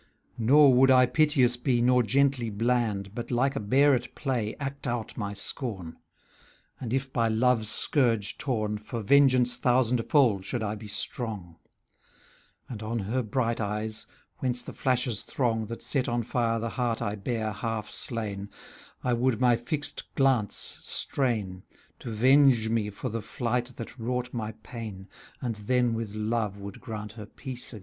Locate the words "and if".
6.79-7.13